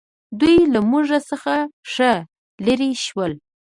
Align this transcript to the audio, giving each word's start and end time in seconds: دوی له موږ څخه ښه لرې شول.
دوی 0.39 0.57
له 0.73 0.79
موږ 0.89 1.07
څخه 1.29 1.53
ښه 1.91 2.11
لرې 2.65 2.89
شول. 3.05 3.33